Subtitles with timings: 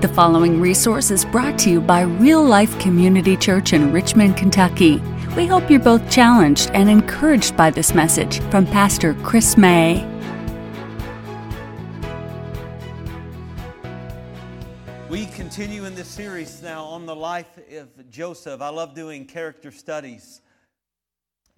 [0.00, 4.96] The following resource is brought to you by Real Life Community Church in Richmond, Kentucky.
[5.36, 10.06] We hope you're both challenged and encouraged by this message from Pastor Chris May.
[15.10, 18.62] We continue in this series now on the life of Joseph.
[18.62, 20.40] I love doing character studies.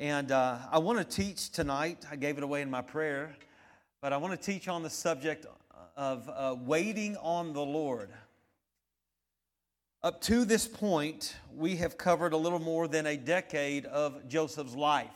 [0.01, 2.05] And uh, I want to teach tonight.
[2.11, 3.37] I gave it away in my prayer,
[4.01, 5.47] but I want to teach on the subject
[5.97, 8.11] of uh, waiting on the Lord.
[10.05, 14.75] Up to this point, we have covered a little more than a decade of Joseph's
[14.75, 15.15] life.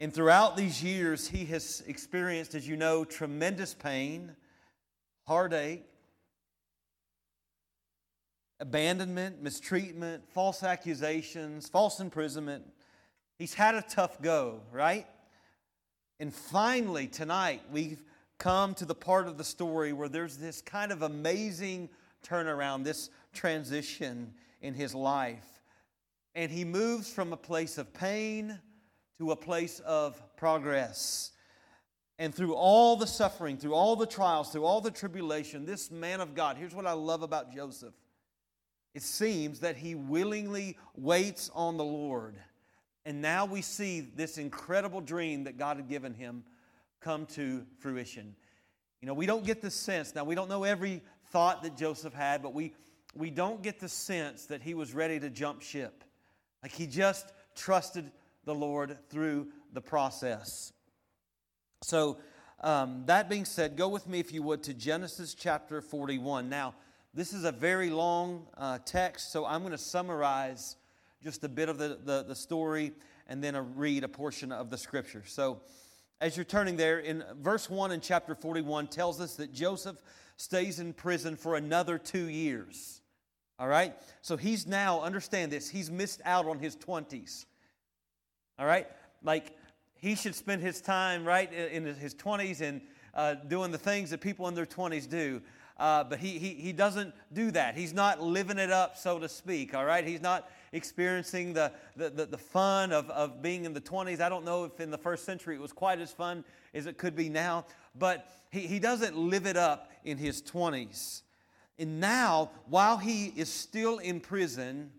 [0.00, 4.34] And throughout these years, he has experienced, as you know, tremendous pain,
[5.28, 5.84] heartache,
[8.58, 12.64] abandonment, mistreatment, false accusations, false imprisonment.
[13.38, 15.06] He's had a tough go, right?
[16.18, 18.02] And finally, tonight, we've
[18.38, 21.90] come to the part of the story where there's this kind of amazing
[22.28, 25.44] turnaround, this transition in his life.
[26.34, 28.58] And he moves from a place of pain
[29.18, 31.32] to a place of progress.
[32.18, 36.20] And through all the suffering, through all the trials, through all the tribulation, this man
[36.20, 37.94] of God, here's what I love about Joseph.
[38.94, 42.36] It seems that he willingly waits on the Lord.
[43.04, 46.44] And now we see this incredible dream that God had given him
[47.00, 48.34] come to fruition.
[49.00, 52.14] You know, we don't get the sense, now we don't know every thought that Joseph
[52.14, 52.74] had, but we,
[53.14, 56.04] we don't get the sense that he was ready to jump ship.
[56.62, 58.10] Like he just trusted
[58.44, 60.72] the Lord through the process.
[61.82, 62.18] So,
[62.60, 66.48] um, that being said, go with me, if you would, to Genesis chapter 41.
[66.48, 66.74] Now,
[67.12, 70.76] this is a very long uh, text, so I'm going to summarize
[71.22, 72.92] just a bit of the, the, the story
[73.26, 75.22] and then a read a portion of the scripture.
[75.26, 75.60] So,
[76.20, 79.96] as you're turning there, in verse 1 in chapter 41 tells us that Joseph
[80.36, 83.00] stays in prison for another two years.
[83.58, 83.94] All right?
[84.20, 87.46] So he's now, understand this, he's missed out on his 20s.
[88.58, 88.86] All right?
[89.22, 89.56] Like,
[89.94, 92.80] he should spend his time, right, in his 20s and
[93.14, 95.40] uh, doing the things that people in their 20s do.
[95.78, 97.76] Uh, but he, he, he doesn't do that.
[97.76, 100.06] He's not living it up, so to speak, all right?
[100.06, 104.20] He's not experiencing the, the, the, the, fun of, of being in the 20s.
[104.20, 106.44] I don't know if in the first century it was quite as fun
[106.74, 107.66] as it could be now,
[107.98, 111.22] but he, he doesn't live it up in his 20s.
[111.78, 114.90] And now, while he is still in prison,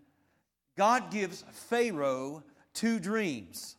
[0.76, 3.76] God gives Pharaoh two dreams.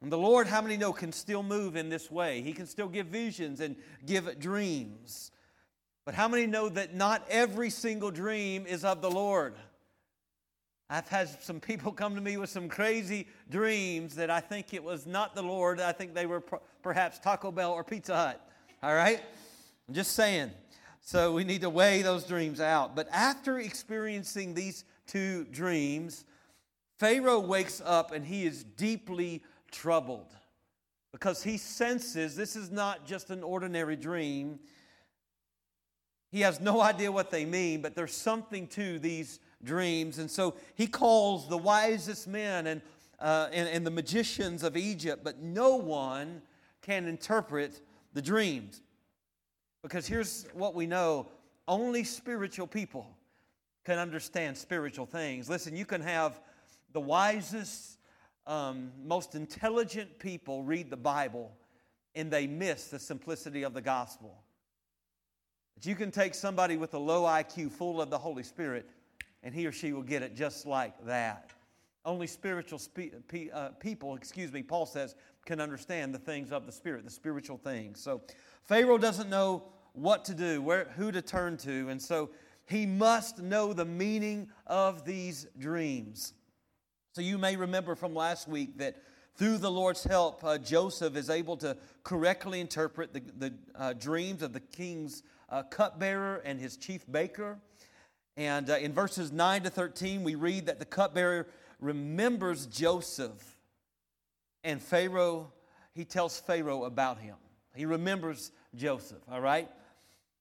[0.00, 2.40] And the Lord, how many know, can still move in this way?
[2.40, 5.30] He can still give visions and give dreams.
[6.04, 9.54] But how many know that not every single dream is of the Lord?
[10.92, 14.84] I've had some people come to me with some crazy dreams that I think it
[14.84, 15.80] was not the Lord.
[15.80, 16.42] I think they were
[16.82, 18.50] perhaps Taco Bell or Pizza Hut.
[18.82, 19.18] All right?
[19.88, 20.50] I'm just saying.
[21.00, 22.94] So we need to weigh those dreams out.
[22.94, 26.26] But after experiencing these two dreams,
[26.98, 30.34] Pharaoh wakes up and he is deeply troubled
[31.10, 34.58] because he senses this is not just an ordinary dream.
[36.30, 40.18] He has no idea what they mean, but there's something to these dreams.
[40.18, 42.82] And so he calls the wisest men and,
[43.20, 46.42] uh, and, and the magicians of Egypt, but no one
[46.82, 47.80] can interpret
[48.12, 48.82] the dreams.
[49.82, 51.28] Because here's what we know
[51.68, 53.06] only spiritual people
[53.84, 55.48] can understand spiritual things.
[55.48, 56.40] Listen, you can have
[56.92, 57.98] the wisest,
[58.46, 61.52] um, most intelligent people read the Bible
[62.14, 64.42] and they miss the simplicity of the gospel.
[65.74, 68.88] But you can take somebody with a low IQ full of the Holy Spirit,
[69.42, 71.50] and he or she will get it just like that.
[72.04, 75.14] Only spiritual spe- pe- uh, people, excuse me, Paul says,
[75.44, 78.00] can understand the things of the Spirit, the spiritual things.
[78.00, 78.22] So
[78.64, 82.30] Pharaoh doesn't know what to do, where, who to turn to, and so
[82.66, 86.32] he must know the meaning of these dreams.
[87.12, 88.96] So you may remember from last week that
[89.36, 94.42] through the Lord's help, uh, Joseph is able to correctly interpret the, the uh, dreams
[94.42, 97.58] of the king's uh, cupbearer and his chief baker.
[98.36, 101.46] And uh, in verses 9 to 13, we read that the cupbearer
[101.80, 103.58] remembers Joseph.
[104.64, 105.52] And Pharaoh,
[105.94, 107.36] he tells Pharaoh about him.
[107.74, 109.68] He remembers Joseph, all right?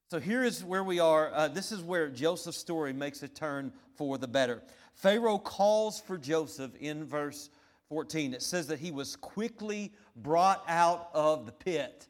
[0.09, 1.31] So here is where we are.
[1.33, 4.61] Uh, this is where Joseph's story makes a turn for the better.
[4.93, 7.49] Pharaoh calls for Joseph in verse
[7.87, 8.33] 14.
[8.33, 12.07] It says that he was quickly brought out of the pit.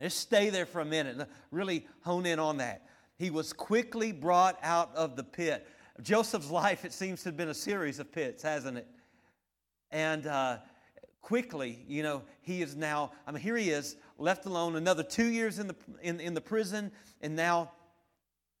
[0.00, 1.26] Just stay there for a minute.
[1.50, 2.82] Really hone in on that.
[3.18, 5.66] He was quickly brought out of the pit.
[6.02, 8.86] Joseph's life, it seems to have been a series of pits, hasn't it?
[9.90, 10.58] And uh,
[11.22, 15.26] quickly, you know, he is now, I mean, here he is, left alone another two
[15.26, 16.92] years in the, in, in the prison,
[17.22, 17.72] and now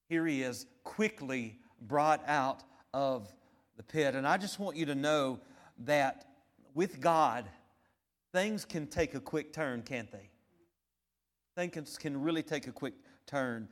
[0.08, 2.62] here he is quickly brought out
[2.94, 3.32] of
[3.76, 4.14] the pit.
[4.14, 5.38] And I just want you to know
[5.80, 6.26] that
[6.74, 7.44] with God,
[8.32, 10.30] things can take a quick turn, can't they?
[11.56, 12.94] Things can really take a quick
[13.26, 13.68] turn.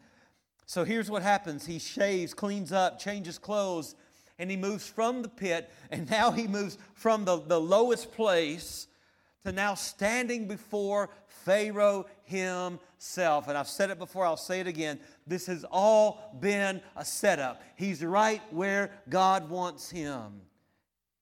[0.67, 3.95] So here's what happens he shaves, cleans up, changes clothes,
[4.39, 8.89] and he moves from the pit, and now he moves from the, the lowest place
[9.45, 13.49] to now standing before Pharaoh himself.
[13.49, 14.99] And I've said it before, I'll say it again.
[15.27, 17.63] This has all been a setup.
[17.77, 20.41] He's right where God wants him.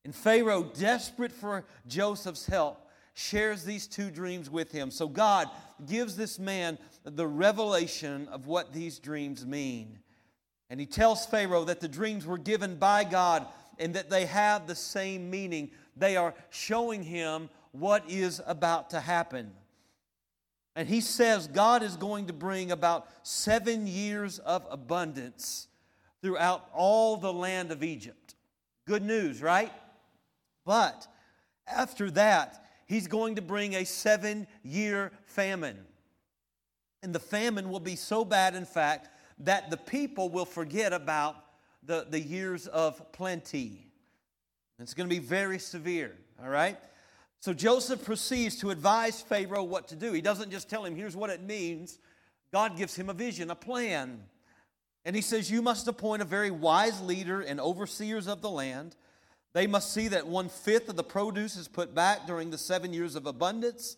[0.05, 2.82] And Pharaoh, desperate for Joseph's help,
[3.15, 4.91] shares these two dreams with him.
[4.91, 5.49] So God
[5.87, 9.99] gives this man the revelation of what these dreams mean.
[10.71, 13.47] And he tells Pharaoh that the dreams were given by God
[13.79, 15.71] and that they have the same meaning.
[15.97, 19.53] They are showing him what is about to happen.
[20.75, 25.69] And he says God is going to bring about seven years of abundance
[26.23, 28.35] throughout all the land of Egypt.
[28.87, 29.73] Good news, right?
[30.65, 31.07] But
[31.67, 35.79] after that, he's going to bring a seven year famine.
[37.03, 39.09] And the famine will be so bad, in fact,
[39.39, 41.37] that the people will forget about
[41.83, 43.87] the, the years of plenty.
[44.79, 46.13] It's going to be very severe,
[46.43, 46.77] all right?
[47.41, 50.13] So Joseph proceeds to advise Pharaoh what to do.
[50.13, 51.99] He doesn't just tell him, here's what it means.
[52.53, 54.23] God gives him a vision, a plan.
[55.05, 58.97] And he says, You must appoint a very wise leader and overseers of the land.
[59.53, 62.93] They must see that one fifth of the produce is put back during the seven
[62.93, 63.97] years of abundance.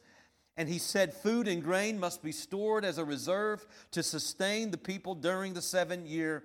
[0.57, 4.79] And he said, Food and grain must be stored as a reserve to sustain the
[4.79, 6.45] people during the seven year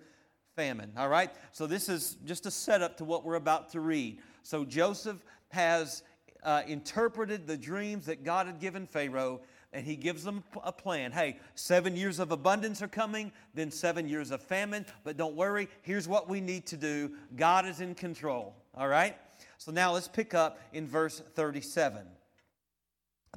[0.55, 0.91] famine.
[0.97, 1.31] All right?
[1.51, 4.19] So this is just a setup to what we're about to read.
[4.43, 6.03] So Joseph has
[6.43, 9.41] uh, interpreted the dreams that God had given Pharaoh,
[9.73, 11.11] and he gives them a plan.
[11.11, 15.67] Hey, seven years of abundance are coming, then seven years of famine, but don't worry,
[15.81, 18.55] here's what we need to do God is in control.
[18.75, 19.15] All right?
[19.57, 22.03] So now let's pick up in verse 37.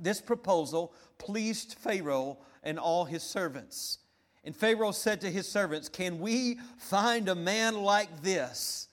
[0.00, 3.99] This proposal pleased Pharaoh and all his servants.
[4.44, 8.88] And Pharaoh said to his servants, Can we find a man like this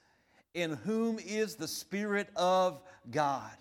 [0.54, 3.52] in whom is the Spirit of God?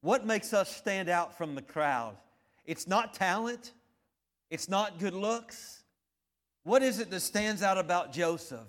[0.00, 2.16] What makes us stand out from the crowd?
[2.64, 3.72] It's not talent,
[4.50, 5.82] it's not good looks.
[6.64, 8.68] What is it that stands out about Joseph?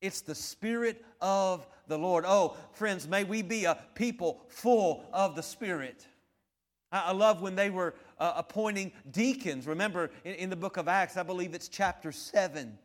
[0.00, 2.24] It's the Spirit of the Lord.
[2.26, 6.06] Oh, friends, may we be a people full of the Spirit.
[6.92, 9.66] I love when they were uh, appointing deacons.
[9.66, 12.78] Remember in, in the book of Acts, I believe it's chapter 7.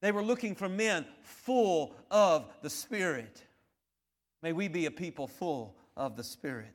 [0.00, 3.42] They were looking for men full of the Spirit.
[4.42, 6.74] May we be a people full of the Spirit.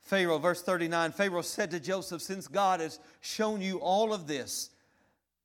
[0.00, 4.70] Pharaoh, verse 39 Pharaoh said to Joseph, Since God has shown you all of this,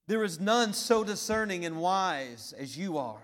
[0.07, 3.21] there is none so discerning and wise as you are.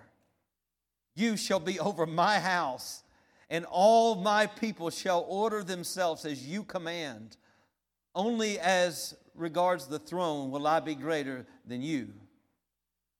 [1.16, 3.04] You shall be over my house,
[3.50, 7.38] and all my people shall order themselves as you command.
[8.16, 12.10] Only as regards the throne will I be greater than you.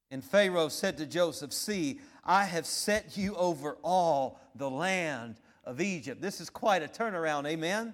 [0.10, 5.80] And Pharaoh said to Joseph, See, I have set you over all the land of
[5.80, 6.22] Egypt.
[6.22, 7.94] This is quite a turnaround, amen?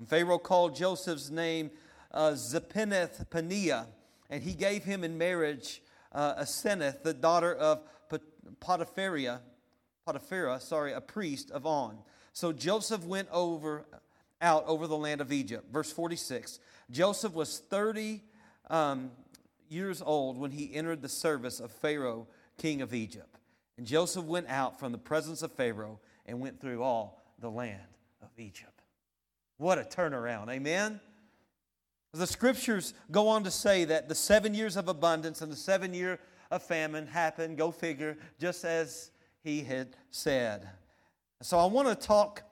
[0.00, 1.70] And Pharaoh called Joseph's name
[2.10, 3.86] uh, Zaphenath Paneah,
[4.28, 7.82] and he gave him in marriage uh, Asenath, the daughter of
[8.60, 9.40] Potiphera,
[10.06, 11.98] Potiphera, sorry, a priest of On.
[12.32, 13.84] So Joseph went over
[14.40, 15.70] out over the land of Egypt.
[15.70, 16.58] Verse 46.
[16.90, 18.22] Joseph was 30
[18.70, 19.10] um,
[19.68, 22.26] years old when he entered the service of Pharaoh,
[22.56, 23.36] king of Egypt.
[23.76, 27.82] And Joseph went out from the presence of Pharaoh and went through all the land
[28.22, 28.79] of Egypt.
[29.60, 31.00] What a turnaround, amen?
[32.14, 35.92] The scriptures go on to say that the seven years of abundance and the seven
[35.92, 36.18] year
[36.50, 39.10] of famine happened, go figure, just as
[39.44, 40.66] he had said.
[41.42, 42.42] So I want to talk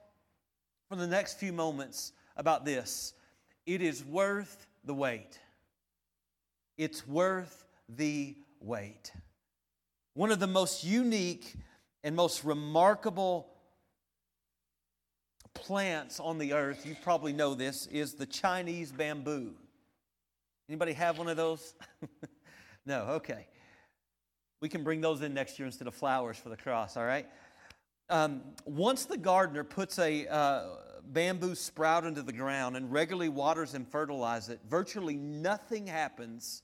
[0.90, 3.14] for the next few moments about this.
[3.64, 5.40] It is worth the wait.
[6.76, 9.12] It's worth the wait.
[10.12, 11.54] One of the most unique
[12.04, 13.48] and most remarkable
[15.62, 19.52] plants on the earth, you probably know this, is the Chinese bamboo.
[20.68, 21.74] Anybody have one of those?
[22.88, 23.46] No, okay.
[24.62, 27.26] We can bring those in next year instead of flowers for the cross, all right?
[28.08, 30.68] Um, once the gardener puts a uh,
[31.04, 36.62] bamboo sprout into the ground and regularly waters and fertilizes it, virtually nothing happens,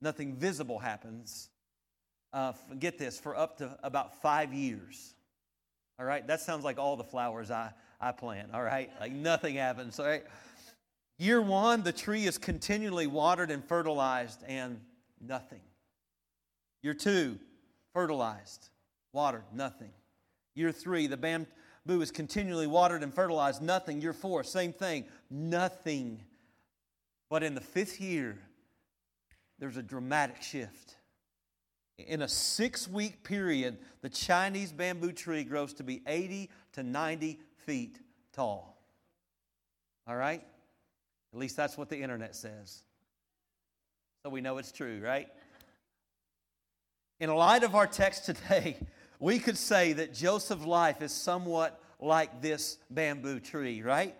[0.00, 1.48] nothing visible happens.
[2.32, 5.14] Uh, get this, for up to about five years.
[5.98, 8.90] All right, that sounds like all the flowers I, I plant, all right?
[9.00, 10.24] Like nothing happens, all right?
[11.18, 14.80] Year one, the tree is continually watered and fertilized, and
[15.20, 15.60] nothing.
[16.82, 17.38] Year two,
[17.92, 18.68] fertilized,
[19.12, 19.92] watered, nothing.
[20.56, 24.00] Year three, the bamboo is continually watered and fertilized, nothing.
[24.00, 26.20] Year four, same thing, nothing.
[27.30, 28.36] But in the fifth year,
[29.60, 30.96] there's a dramatic shift.
[31.98, 37.38] In a six week period, the Chinese bamboo tree grows to be 80 to 90
[37.58, 38.00] feet
[38.32, 38.76] tall.
[40.06, 40.42] All right?
[41.32, 42.82] At least that's what the internet says.
[44.22, 45.28] So we know it's true, right?
[47.20, 48.76] In light of our text today,
[49.20, 54.14] we could say that Joseph's life is somewhat like this bamboo tree, right?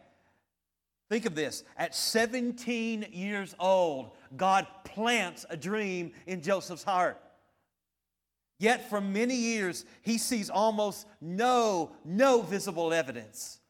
[1.11, 1.64] Think of this.
[1.76, 7.21] At 17 years old, God plants a dream in Joseph's heart.
[8.59, 13.61] Yet for many years, he sees almost no, no visible evidence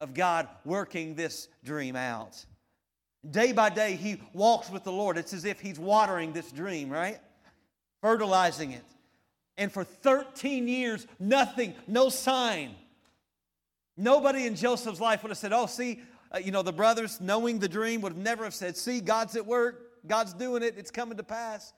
[0.00, 2.44] of God working this dream out.
[3.28, 5.18] Day by day, he walks with the Lord.
[5.18, 7.18] It's as if he's watering this dream, right?
[8.00, 8.84] Fertilizing it.
[9.56, 12.76] And for 13 years, nothing, no sign.
[13.96, 16.00] Nobody in Joseph's life would have said, Oh, see,
[16.32, 19.34] uh, you know, the brothers, knowing the dream, would have never have said, See, God's
[19.34, 20.06] at work.
[20.06, 20.76] God's doing it.
[20.78, 21.72] It's coming to pass.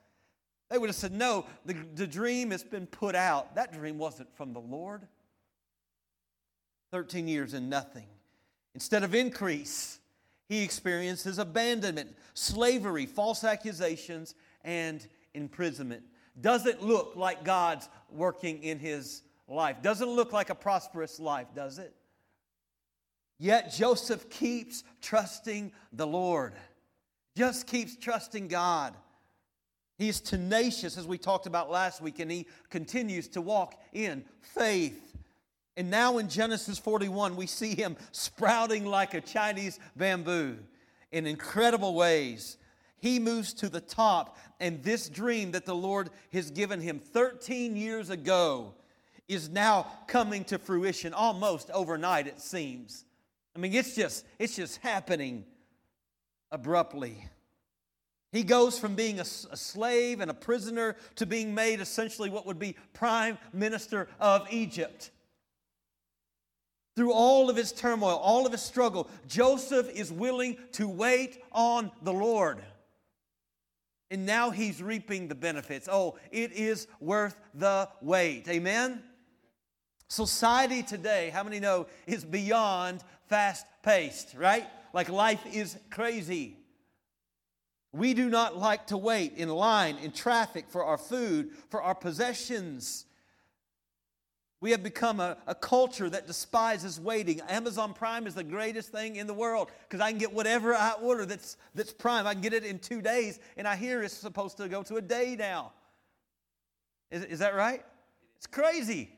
[0.70, 3.54] They would have said, No, the, the dream has been put out.
[3.56, 5.06] That dream wasn't from the Lord.
[6.92, 8.06] 13 years and nothing.
[8.74, 9.98] Instead of increase,
[10.48, 14.34] he experiences abandonment, slavery, false accusations,
[14.64, 16.02] and imprisonment.
[16.40, 19.76] Doesn't look like God's working in his life.
[19.82, 21.94] Doesn't look like a prosperous life, does it?
[23.38, 26.52] Yet Joseph keeps trusting the Lord,
[27.36, 28.94] just keeps trusting God.
[30.00, 35.14] He's tenacious, as we talked about last week, and he continues to walk in faith.
[35.76, 40.56] And now in Genesis 41, we see him sprouting like a Chinese bamboo
[41.12, 42.56] in incredible ways.
[42.96, 47.76] He moves to the top, and this dream that the Lord has given him 13
[47.76, 48.72] years ago
[49.28, 53.04] is now coming to fruition almost overnight, it seems.
[53.54, 55.44] I mean, it's just, it's just happening
[56.50, 57.22] abruptly.
[58.32, 62.46] He goes from being a, a, slave and a prisoner to being made essentially what
[62.46, 65.10] would be prime minister of Egypt.
[66.94, 71.90] Through all of his turmoil, all of his struggle, Joseph is willing to wait on
[72.02, 72.62] the Lord.
[74.12, 75.88] And now he's reaping the benefits.
[75.90, 78.48] Oh, it is worth the wait.
[78.48, 79.02] Amen?
[80.08, 84.66] Society today, how many know, is beyond fast paced, right?
[84.92, 86.56] Like life is crazy.
[87.92, 91.94] We do not like to wait in line, in traffic for our food, for our
[91.94, 93.04] possessions.
[94.60, 97.40] We have become a, a culture that despises waiting.
[97.48, 100.92] Amazon Prime is the greatest thing in the world because I can get whatever I
[101.00, 102.26] order that's, that's Prime.
[102.26, 104.96] I can get it in two days, and I hear it's supposed to go to
[104.96, 105.72] a day now.
[107.10, 107.84] Is, is that right?
[108.36, 109.10] It's crazy.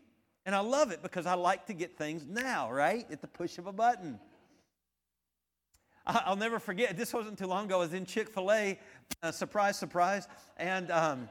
[0.46, 3.06] And I love it because I like to get things now, right?
[3.10, 4.18] At the push of a button.
[6.06, 7.76] I'll never forget, this wasn't too long ago.
[7.76, 8.78] I was in Chick fil A,
[9.22, 11.28] uh, surprise, surprise, and um,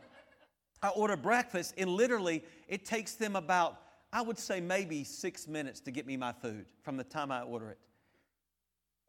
[0.81, 3.81] I ordered breakfast, and literally it takes them about,
[4.13, 7.41] I would say, maybe six minutes to get me my food from the time I
[7.41, 7.79] order it.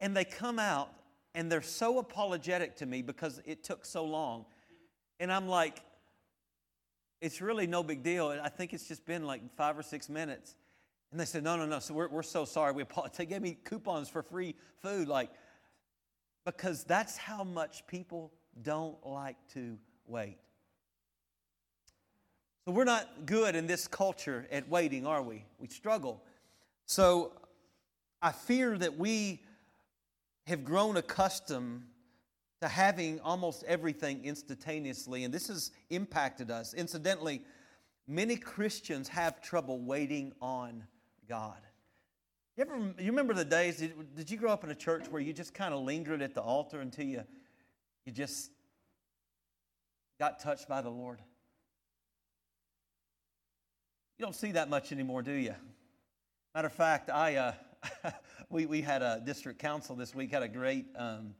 [0.01, 0.89] And they come out,
[1.33, 4.45] and they're so apologetic to me because it took so long.
[5.19, 5.81] And I'm like,
[7.21, 8.37] it's really no big deal.
[8.43, 10.55] I think it's just been like five or six minutes.
[11.11, 11.79] And they said, no, no, no.
[11.79, 12.73] So we're, we're so sorry.
[12.73, 13.15] We apologize.
[13.17, 15.07] They gave me coupons for free food.
[15.07, 15.29] Like,
[16.45, 18.31] because that's how much people
[18.61, 20.37] don't like to wait.
[22.65, 25.43] So we're not good in this culture at waiting, are we?
[25.59, 26.23] We struggle.
[26.85, 27.33] So
[28.21, 29.41] I fear that we
[30.47, 31.83] have grown accustomed
[32.61, 36.73] to having almost everything instantaneously, and this has impacted us.
[36.73, 37.41] Incidentally,
[38.07, 40.85] many Christians have trouble waiting on
[41.27, 41.57] God.
[42.55, 43.77] You ever you remember the days?
[43.77, 46.35] Did, did you grow up in a church where you just kind of lingered at
[46.35, 47.23] the altar until you
[48.05, 48.51] you just
[50.19, 51.19] got touched by the Lord?
[54.19, 55.55] You don't see that much anymore, do you?
[56.53, 57.53] Matter of fact, I uh,
[58.51, 60.29] we we had a district council this week.
[60.29, 61.33] Had a great um,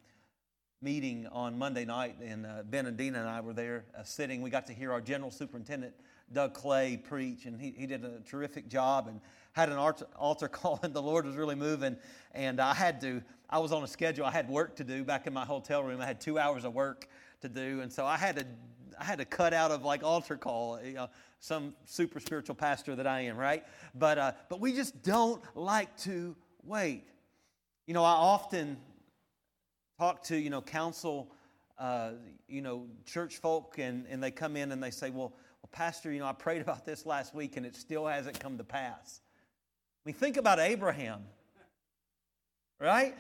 [0.82, 4.42] meeting on Monday night, and uh, Ben and Dina and I were there uh, sitting.
[4.42, 5.94] We got to hear our general superintendent,
[6.32, 9.20] Doug Clay, preach, and he, he did a terrific job and
[9.54, 11.98] had an altar, altar call, and the Lord was really moving.
[12.34, 14.26] And I had to, I was on a schedule.
[14.26, 16.02] I had work to do back in my hotel room.
[16.02, 17.08] I had two hours of work
[17.42, 18.46] to do, and so I had to,
[19.00, 20.80] I had to cut out of like altar call.
[20.84, 23.64] You know, some super spiritual pastor that I am, right?
[23.94, 27.04] But uh, but we just don't like to wait.
[27.86, 28.78] You know, I often
[30.00, 31.32] talk to, you know, counsel,
[31.78, 32.12] uh,
[32.48, 35.34] you know, church folk, and, and they come in and they say, well,
[35.64, 38.58] well, Pastor, you know, I prayed about this last week and it still hasn't come
[38.58, 39.22] to pass.
[40.06, 41.24] I mean, think about Abraham,
[42.80, 43.16] right?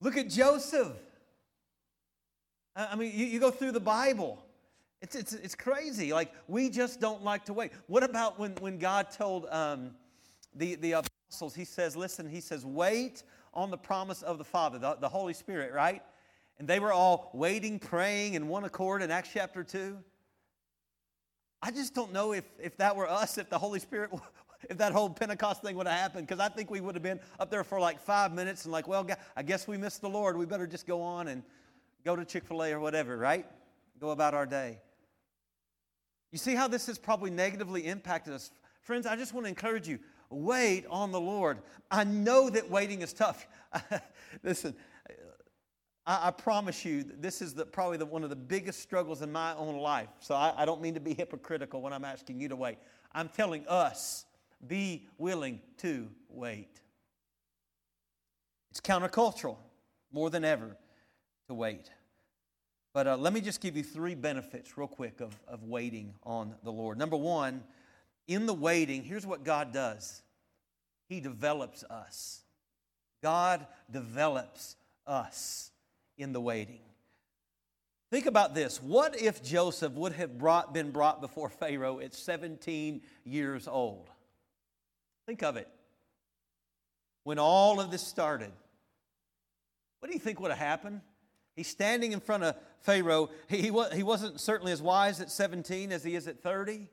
[0.00, 0.96] Look at Joseph.
[2.74, 4.42] I mean, you, you go through the Bible.
[5.02, 6.12] It's, it's, it's crazy.
[6.12, 7.72] Like, we just don't like to wait.
[7.86, 9.90] What about when, when God told um,
[10.54, 14.78] the, the apostles, He says, listen, He says, wait on the promise of the Father,
[14.78, 16.02] the, the Holy Spirit, right?
[16.58, 19.98] And they were all waiting, praying in one accord in Acts chapter 2.
[21.62, 24.10] I just don't know if, if that were us, if the Holy Spirit,
[24.70, 27.20] if that whole Pentecost thing would have happened, because I think we would have been
[27.40, 30.36] up there for like five minutes and like, well, I guess we missed the Lord.
[30.36, 31.42] We better just go on and
[32.04, 33.46] go to Chick fil A or whatever, right?
[34.00, 34.78] Go about our day.
[36.30, 38.50] You see how this has probably negatively impacted us.
[38.82, 39.98] Friends, I just want to encourage you
[40.30, 41.58] wait on the Lord.
[41.90, 43.46] I know that waiting is tough.
[44.42, 44.74] Listen,
[46.08, 49.30] I, I, promise you, this is the, probably the, one of the biggest struggles in
[49.30, 50.08] my own life.
[50.20, 52.78] So I, I don't mean to be hypocritical when I'm asking you to wait.
[53.12, 54.24] I'm telling us,
[54.66, 56.80] be willing to wait.
[58.70, 59.58] It's countercultural
[60.10, 60.76] more than ever
[61.48, 61.90] to wait.
[62.94, 66.54] But uh, let me just give you three benefits, real quick, of, of waiting on
[66.64, 66.98] the Lord.
[66.98, 67.62] Number one,
[68.26, 70.22] in the waiting, here's what God does
[71.08, 72.42] He develops us.
[73.22, 75.70] God develops us
[76.18, 76.80] in the waiting.
[78.10, 78.82] Think about this.
[78.82, 84.08] What if Joseph would have brought, been brought before Pharaoh at 17 years old?
[85.26, 85.68] Think of it.
[87.24, 88.50] When all of this started,
[90.00, 91.02] what do you think would have happened?
[91.54, 93.30] He's standing in front of Pharaoh.
[93.48, 96.88] He, he, he wasn't certainly as wise at 17 as he is at 30.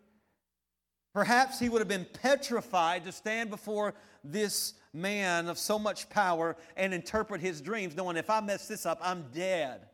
[1.15, 6.57] Perhaps he would have been petrified to stand before this man of so much power
[6.75, 9.87] and interpret his dreams, knowing if I mess this up, I'm dead.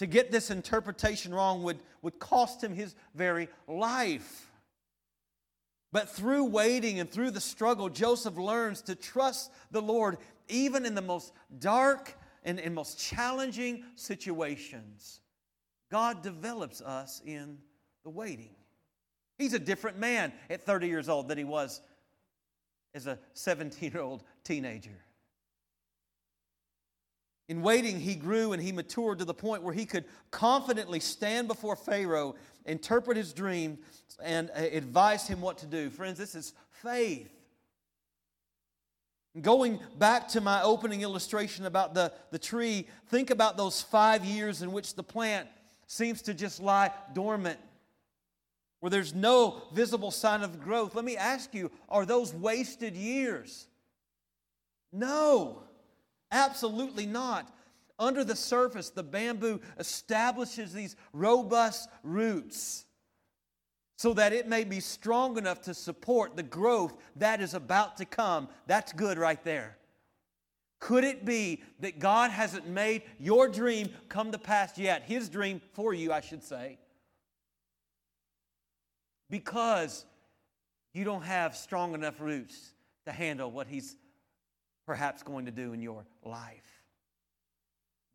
[0.00, 4.50] To get this interpretation wrong would, would cost him his very life.
[5.90, 10.94] But through waiting and through the struggle, Joseph learns to trust the Lord even in
[10.94, 15.20] the most dark and, and most challenging situations.
[15.90, 17.56] God develops us in
[18.02, 18.50] the waiting.
[19.38, 21.80] He's a different man at 30 years old than he was
[22.94, 25.04] as a 17 year old teenager.
[27.48, 31.46] In waiting, he grew and he matured to the point where he could confidently stand
[31.46, 33.78] before Pharaoh, interpret his dream,
[34.22, 35.90] and uh, advise him what to do.
[35.90, 37.30] Friends, this is faith.
[39.42, 44.62] Going back to my opening illustration about the, the tree, think about those five years
[44.62, 45.48] in which the plant
[45.86, 47.58] seems to just lie dormant
[48.84, 53.66] where there's no visible sign of growth, let me ask you are those wasted years?
[54.92, 55.62] No,
[56.30, 57.50] absolutely not.
[57.98, 62.84] Under the surface, the bamboo establishes these robust roots
[63.96, 68.04] so that it may be strong enough to support the growth that is about to
[68.04, 68.50] come.
[68.66, 69.78] That's good right there.
[70.78, 75.04] Could it be that God hasn't made your dream come to pass yet?
[75.04, 76.76] His dream for you, I should say
[79.34, 80.04] because
[80.92, 82.72] you don't have strong enough roots
[83.04, 83.96] to handle what He's
[84.86, 86.84] perhaps going to do in your life.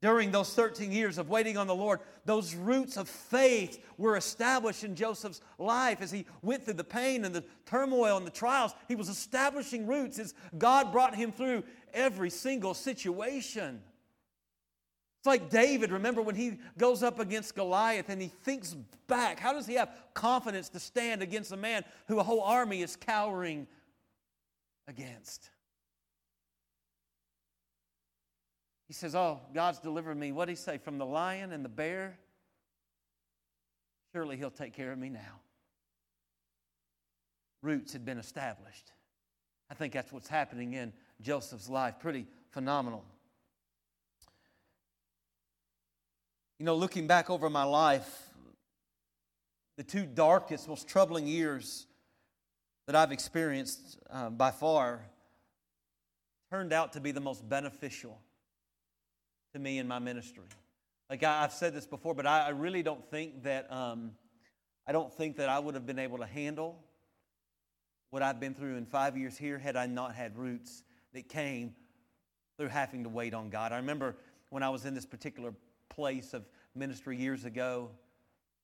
[0.01, 4.86] During those 13 years of waiting on the Lord, those roots of faith were established
[4.86, 8.73] in Joseph's life as he went through the pain and the turmoil and the trials.
[8.88, 13.82] He was establishing roots as God brought him through every single situation.
[15.19, 18.73] It's like David, remember when he goes up against Goliath and he thinks
[19.08, 19.38] back.
[19.38, 22.95] How does he have confidence to stand against a man who a whole army is
[22.95, 23.67] cowering
[24.88, 25.49] against?
[28.88, 30.32] He says, Oh, God's delivered me.
[30.32, 30.77] What did he say?
[30.77, 32.17] From the lion and the bear?
[34.13, 35.41] Surely he'll take care of me now.
[37.62, 38.93] Roots had been established.
[39.69, 41.95] I think that's what's happening in Joseph's life.
[41.99, 43.03] Pretty phenomenal.
[46.60, 48.30] You know, looking back over my life,
[49.78, 51.88] the two darkest, most troubling years
[52.86, 55.06] that I've experienced uh, by far
[56.52, 58.19] turned out to be the most beneficial.
[59.54, 60.43] to me in my ministry.
[61.10, 64.12] Like I, have said this before, but I, I really don't think that um,
[64.86, 66.78] I don't think that I would have been able to handle
[68.10, 71.74] what I've been through in five years here had I not had roots that came
[72.58, 73.72] through having to wait on God.
[73.72, 74.17] I remember
[74.50, 75.54] when I was in this particular
[75.89, 77.89] place of ministry years ago,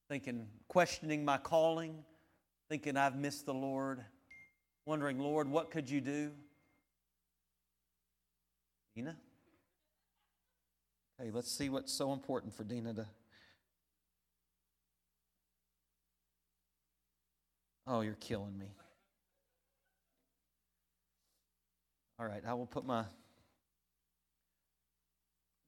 [0.08, 2.04] thinking, questioning my calling,
[2.70, 4.04] thinking I've missed the Lord,
[4.86, 6.32] wondering, Lord, what could you do?
[8.96, 9.16] Dina?
[11.20, 13.06] Hey, let's see what's so important for Dina to.
[17.88, 18.74] Oh, you're killing me.
[22.20, 23.04] All right, I will put my.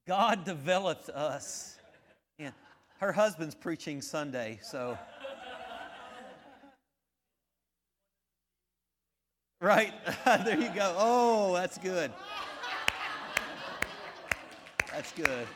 [0.08, 1.76] God developed us.
[2.38, 2.52] Yeah.
[2.98, 4.96] Her husband's preaching Sunday, so.
[9.60, 9.92] Right,
[10.24, 10.94] there you go.
[10.96, 12.10] Oh, that's good.
[14.90, 15.46] That's good.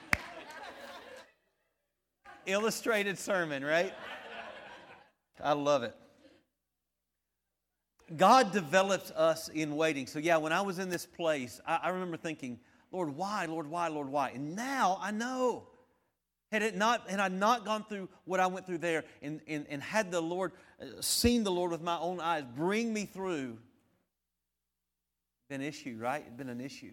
[2.44, 3.94] Illustrated sermon, right?
[5.42, 5.96] I love it.
[8.18, 10.06] God develops us in waiting.
[10.06, 12.60] So, yeah, when I was in this place, I, I, remember thinking,
[12.92, 14.30] Lord, why, Lord, why, Lord, why?
[14.30, 15.66] And now I know.
[16.50, 19.66] Had it not, had I not gone through what I went through there and, and,
[19.70, 23.56] and had the Lord, uh, seen the Lord with my own eyes bring me through,
[25.48, 26.20] been an issue, right?
[26.20, 26.92] It'd been an issue.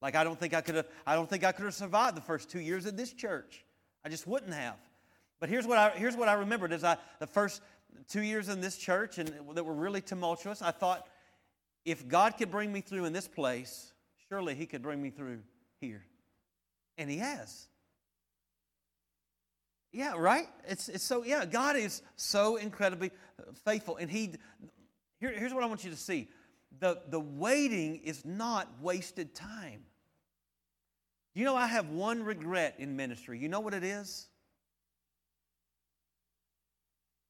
[0.00, 2.22] Like I don't think I could have, I don't think I could have survived the
[2.22, 3.64] first two years at this church.
[4.04, 4.76] I just wouldn't have.
[5.40, 7.60] But here's what I, here's what I remembered as I, the first
[8.08, 11.08] two years in this church and that were really tumultuous, I thought,
[11.84, 13.92] if God could bring me through in this place,
[14.28, 15.40] surely He could bring me through
[15.80, 16.04] here.
[16.98, 17.68] And He has.
[19.92, 20.48] Yeah, right?
[20.68, 23.10] It's, it's so, yeah, God is so incredibly
[23.64, 23.96] faithful.
[23.96, 24.34] And He,
[25.20, 26.28] here, here's what I want you to see
[26.78, 29.82] the, the waiting is not wasted time.
[31.34, 33.38] You know, I have one regret in ministry.
[33.38, 34.28] You know what it is?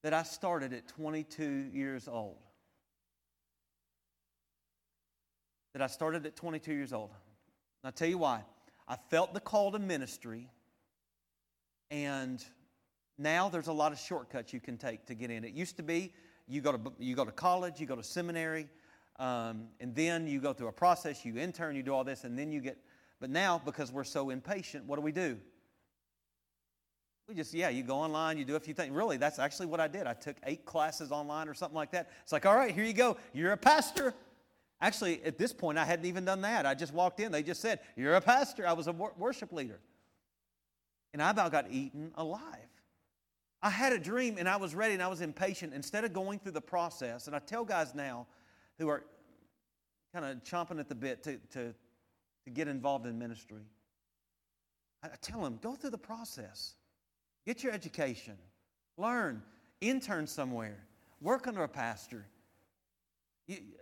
[0.07, 2.37] that I started at 22 years old.
[5.77, 7.11] That I started at 22 years old.
[7.11, 7.19] And
[7.85, 8.41] I'll tell you why.
[8.89, 10.49] I felt the call to ministry,
[11.91, 12.43] and
[13.19, 15.45] now there's a lot of shortcuts you can take to get in.
[15.45, 16.15] It used to be
[16.49, 18.71] you go to, you go to college, you go to seminary,
[19.19, 22.39] um, and then you go through a process, you intern, you do all this, and
[22.39, 22.79] then you get.
[23.21, 25.37] But now, because we're so impatient, what do we do?
[27.29, 28.93] We just, yeah, you go online, you do a few things.
[28.93, 30.07] Really, that's actually what I did.
[30.07, 32.09] I took eight classes online or something like that.
[32.23, 33.19] It's like, all right, here you go.
[33.35, 34.15] You're a pastor.
[34.81, 36.67] Actually, at this point, I hadn't even done that.
[36.67, 37.33] I just walked in.
[37.33, 38.67] They just said, You're a pastor.
[38.67, 39.81] I was a worship leader.
[41.13, 42.43] And I about got eaten alive.
[43.63, 45.73] I had a dream and I was ready and I was impatient.
[45.73, 48.27] Instead of going through the process, and I tell guys now
[48.79, 49.03] who are
[50.13, 51.75] kind of chomping at the bit to, to,
[52.45, 53.63] to get involved in ministry,
[55.03, 56.75] I tell them, go through the process.
[57.47, 58.37] Get your education.
[58.97, 59.43] Learn.
[59.81, 60.85] Intern somewhere.
[61.21, 62.27] Work under a pastor.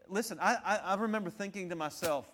[0.08, 2.30] Listen, I, I, I remember thinking to myself,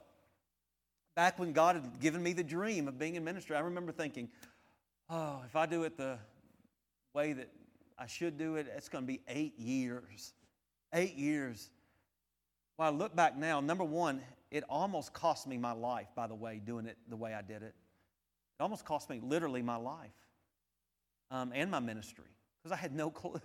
[1.15, 4.29] back when God had given me the dream of being in ministry, I remember thinking,
[5.09, 6.19] oh, if I do it the
[7.15, 7.49] way that
[7.99, 10.33] I should do it, it's going to be eight years.
[10.93, 11.71] Eight years.
[12.79, 16.35] Well, I look back now, number one, it almost cost me my life, by the
[16.35, 17.75] way, doing it the way I did it.
[18.59, 20.11] It almost cost me literally my life
[21.31, 22.25] um, and my ministry
[22.63, 23.41] because I had no clue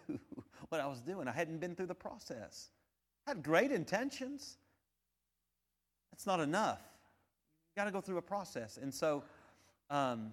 [0.70, 1.28] what I was doing.
[1.28, 2.70] I hadn't been through the process.
[3.28, 4.58] Had great intentions.
[6.12, 6.82] That's not enough.
[7.76, 8.78] You got to go through a process.
[8.82, 9.24] And so
[9.90, 10.32] um,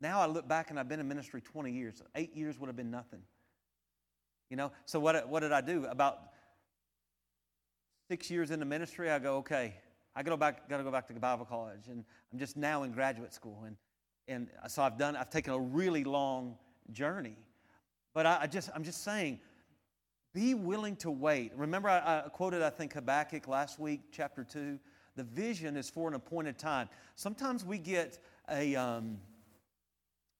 [0.00, 2.02] now I look back and I've been in ministry 20 years.
[2.14, 3.20] Eight years would have been nothing.
[4.50, 5.86] You know, so what, what did I do?
[5.86, 6.20] About
[8.08, 9.74] six years into ministry, I go, okay,
[10.14, 11.88] I go back, gotta go back to Bible college.
[11.88, 13.64] And I'm just now in graduate school.
[13.66, 13.76] And
[14.28, 16.56] and so I've done, I've taken a really long
[16.92, 17.36] journey.
[18.14, 19.40] But I, I just, I'm just saying,
[20.34, 21.52] be willing to wait.
[21.56, 24.78] Remember, I, I quoted, I think, Habakkuk last week, chapter 2.
[25.16, 26.88] The vision is for an appointed time.
[27.14, 28.18] Sometimes we get
[28.50, 29.18] a, um,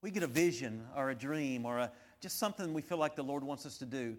[0.01, 3.23] we get a vision or a dream or a, just something we feel like the
[3.23, 4.17] Lord wants us to do.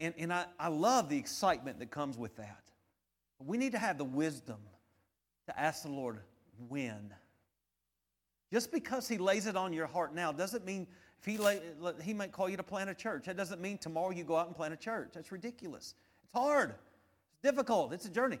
[0.00, 2.64] And, and I, I love the excitement that comes with that.
[3.38, 4.58] But we need to have the wisdom
[5.46, 6.20] to ask the Lord
[6.68, 7.14] when.
[8.52, 10.86] Just because he lays it on your heart now doesn't mean
[11.20, 11.60] if he, lay,
[12.02, 13.26] he might call you to plant a church.
[13.26, 15.10] That doesn't mean tomorrow you go out and plant a church.
[15.12, 15.94] That's ridiculous.
[16.24, 16.74] It's hard.
[17.32, 17.92] It's difficult.
[17.92, 18.38] It's a journey.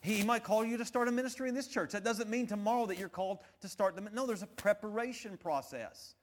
[0.00, 1.92] He might call you to start a ministry in this church.
[1.92, 6.14] That doesn't mean tomorrow that you're called to start the No, there's a preparation process.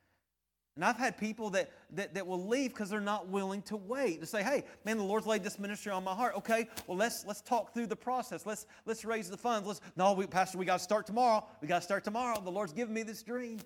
[0.75, 4.19] And I've had people that, that, that will leave because they're not willing to wait.
[4.21, 6.35] To say, hey, man, the Lord's laid this ministry on my heart.
[6.37, 8.45] Okay, well, let's, let's talk through the process.
[8.45, 9.67] Let's, let's raise the funds.
[9.67, 11.45] Let's, no, we, Pastor, we got to start tomorrow.
[11.61, 12.41] We got to start tomorrow.
[12.41, 13.59] The Lord's given me this dream.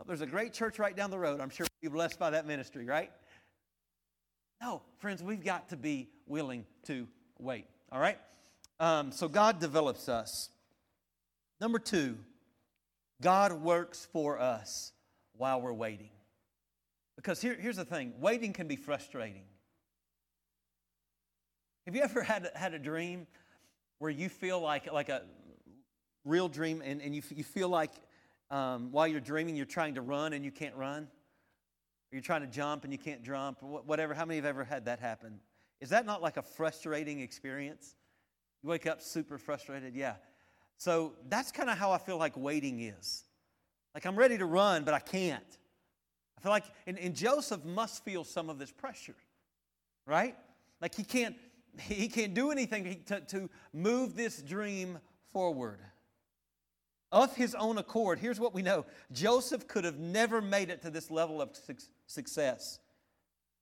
[0.00, 1.40] Oh, there's a great church right down the road.
[1.40, 3.10] I'm sure we'll be blessed by that ministry, right?
[4.60, 7.06] No, friends, we've got to be willing to
[7.38, 8.18] wait, all right?
[8.80, 10.50] Um, so God develops us.
[11.60, 12.16] Number two,
[13.20, 14.92] God works for us
[15.36, 16.10] while we're waiting.
[17.16, 19.44] Because here, here's the thing waiting can be frustrating.
[21.86, 23.26] Have you ever had, had a dream
[23.98, 25.22] where you feel like, like a
[26.24, 27.92] real dream and, and you, you feel like
[28.52, 31.04] um, while you're dreaming you're trying to run and you can't run?
[31.04, 33.62] Or you're trying to jump and you can't jump?
[33.62, 34.14] Whatever.
[34.14, 35.40] How many have ever had that happen?
[35.80, 37.96] Is that not like a frustrating experience?
[38.62, 39.96] You wake up super frustrated?
[39.96, 40.14] Yeah.
[40.76, 43.24] So that's kind of how I feel like waiting is.
[43.94, 45.58] Like I'm ready to run, but I can't.
[46.38, 49.14] I feel like, and, and Joseph must feel some of this pressure,
[50.06, 50.36] right?
[50.80, 51.36] Like he can't,
[51.80, 54.98] he can't do anything to, to move this dream
[55.32, 55.80] forward.
[57.12, 60.90] Of his own accord, here's what we know Joseph could have never made it to
[60.90, 61.50] this level of
[62.06, 62.78] success.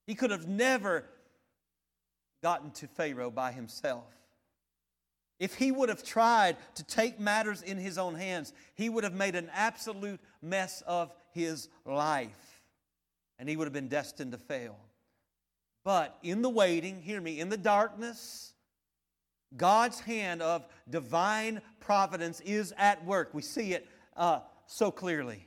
[0.06, 1.04] He could have never
[2.42, 4.04] gotten to Pharaoh by himself.
[5.40, 9.14] If he would have tried to take matters in his own hands, he would have
[9.14, 12.62] made an absolute mess of his life.
[13.38, 14.76] And he would have been destined to fail.
[15.82, 18.52] But in the waiting, hear me, in the darkness,
[19.56, 23.34] God's hand of divine providence is at work.
[23.34, 25.46] We see it uh, so clearly.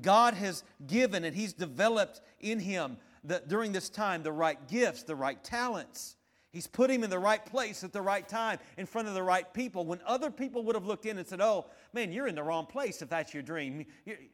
[0.00, 5.02] God has given and He's developed in him the, during this time the right gifts,
[5.02, 6.16] the right talents.
[6.52, 9.22] He's put him in the right place at the right time in front of the
[9.22, 9.84] right people.
[9.84, 12.64] When other people would have looked in and said, Oh, man, you're in the wrong
[12.64, 13.84] place if that's your dream.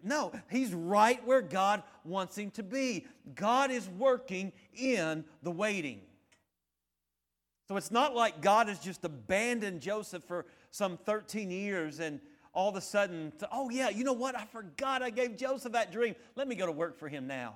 [0.05, 3.07] No, he's right where God wants him to be.
[3.35, 6.03] God is working in the waiting.
[7.73, 12.21] So it's not like God has just abandoned Joseph for some 13 years and
[12.53, 14.37] all of a sudden, oh, yeah, you know what?
[14.37, 16.15] I forgot I gave Joseph that dream.
[16.37, 17.55] Let me go to work for him now.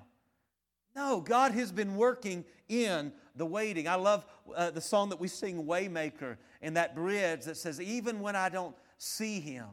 [0.94, 3.86] No, God has been working in the waiting.
[3.88, 4.24] I love
[4.54, 8.48] uh, the song that we sing, Waymaker, and that bridge that says, Even when I
[8.48, 9.66] don't see him,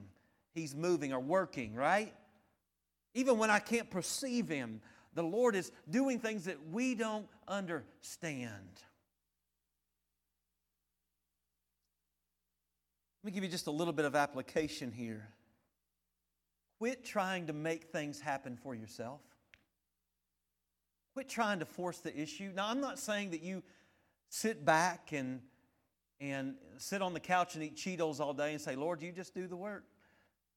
[0.53, 2.13] he's moving or working, right?
[3.13, 4.81] Even when I can't perceive him,
[5.13, 8.81] the Lord is doing things that we don't understand.
[13.23, 15.29] Let me give you just a little bit of application here.
[16.77, 19.21] Quit trying to make things happen for yourself.
[21.13, 22.51] Quit trying to force the issue.
[22.53, 23.63] Now, I'm not saying that you
[24.27, 25.39] sit back and,
[26.19, 29.33] and sit on the couch and eat Cheetos all day and say, Lord, you just
[29.33, 29.85] do the work.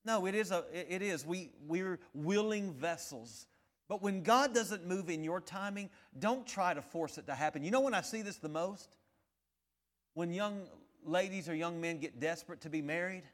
[0.05, 0.50] No, it is.
[0.50, 1.24] A, it is.
[1.24, 3.46] We, we're willing vessels.
[3.88, 7.62] But when God doesn't move in your timing, don't try to force it to happen.
[7.62, 8.96] You know when I see this the most?
[10.14, 10.66] When young
[11.07, 13.25] ladies or young men get desperate to be married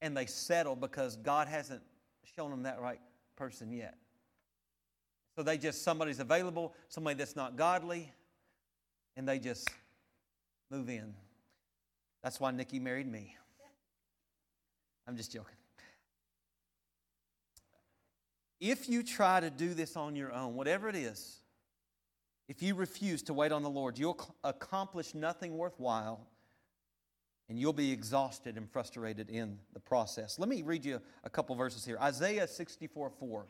[0.00, 1.82] and they settle because God hasn't
[2.36, 3.00] shown them that right
[3.36, 3.96] person yet.
[5.36, 8.12] So they just, somebody's available, somebody that's not godly,
[9.16, 9.68] and they just
[10.70, 11.14] move in.
[12.22, 13.36] That's why Nikki married me.
[15.06, 15.56] I'm just joking.
[18.60, 21.40] If you try to do this on your own, whatever it is,
[22.48, 26.26] if you refuse to wait on the Lord, you'll accomplish nothing worthwhile
[27.52, 30.38] and you'll be exhausted and frustrated in the process.
[30.38, 33.46] Let me read you a couple verses here Isaiah 64 4.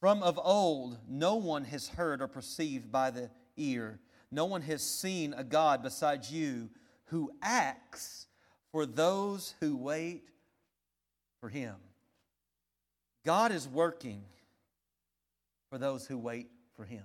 [0.00, 4.00] From of old, no one has heard or perceived by the ear.
[4.30, 6.70] No one has seen a God besides you
[7.08, 8.28] who acts
[8.72, 10.30] for those who wait
[11.38, 11.74] for him.
[13.26, 14.22] God is working
[15.68, 17.04] for those who wait for him.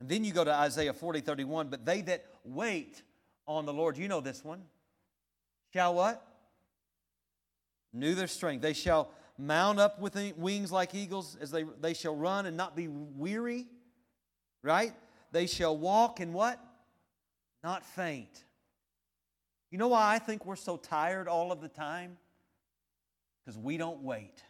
[0.00, 1.68] And then you go to Isaiah 40, 31.
[1.68, 3.02] But they that wait
[3.46, 4.62] on the Lord, you know this one,
[5.72, 6.26] shall what?
[7.92, 8.62] New their strength.
[8.62, 12.76] They shall mount up with wings like eagles as they, they shall run and not
[12.76, 13.66] be weary
[14.62, 14.92] right?
[15.32, 16.58] They shall walk and what?
[17.62, 18.44] Not faint.
[19.70, 22.16] You know why i think we're so tired all of the time?
[23.44, 24.42] Because we don't wait.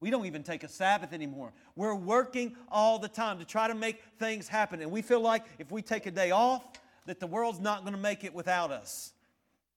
[0.00, 1.52] We don't even take a sabbath anymore.
[1.74, 4.82] We're working all the time to try to make things happen.
[4.82, 6.64] And we feel like if we take a day off
[7.06, 9.12] that the world's not going to make it without us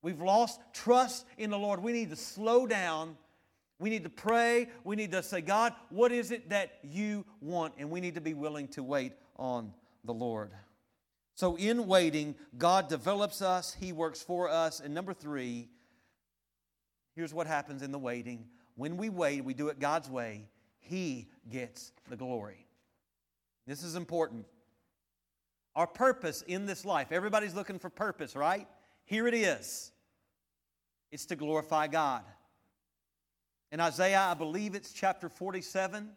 [0.01, 3.15] we've lost trust in the lord we need to slow down
[3.79, 4.67] we need to pray.
[4.83, 7.75] We need to say, God, what is it that you want?
[7.77, 10.51] And we need to be willing to wait on the Lord.
[11.35, 14.81] So, in waiting, God develops us, He works for us.
[14.81, 15.69] And number three,
[17.15, 21.29] here's what happens in the waiting when we wait, we do it God's way, He
[21.49, 22.65] gets the glory.
[23.65, 24.45] This is important.
[25.79, 28.67] Our purpose in this life, everybody's looking for purpose, right?
[29.05, 29.93] Here it is
[31.09, 32.23] it's to glorify God.
[33.71, 36.09] In Isaiah, I believe it's chapter 47,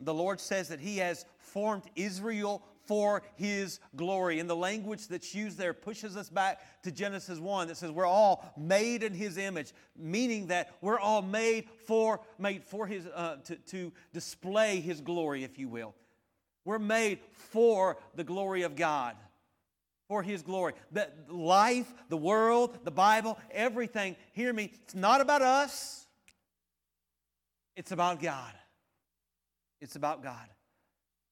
[0.00, 4.40] the Lord says that He has formed Israel for His glory.
[4.40, 8.06] And the language that's used there pushes us back to Genesis 1 that says we're
[8.06, 13.36] all made in His image, meaning that we're all made for, made for His, uh,
[13.44, 15.94] to, to display His glory, if you will.
[16.64, 19.16] We're made for the glory of God
[20.08, 20.74] for His glory.
[20.92, 26.06] The life, the world, the Bible, everything, hear me, it's not about us,
[27.76, 28.52] it's about God.
[29.80, 30.48] It's about God.